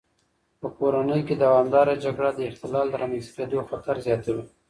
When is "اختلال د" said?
2.49-2.95